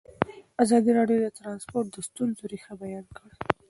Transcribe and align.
ازادي 0.63 0.91
راډیو 0.99 1.17
د 1.21 1.27
ترانسپورټ 1.37 1.85
د 1.91 1.97
ستونزو 2.07 2.43
رېښه 2.51 2.73
بیان 2.81 3.05
کړې. 3.17 3.33